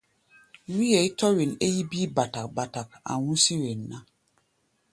Wíʼɛi 0.75 1.09
tɔ̧́ 1.17 1.31
wen 1.37 1.51
é 1.65 1.67
yí 1.75 1.81
bíí 1.89 2.05
báták-báták, 2.15 2.89
a̧ 3.11 3.15
hú̧sí̧ 3.23 3.59
wen 3.63 3.79
ná. 3.89 3.97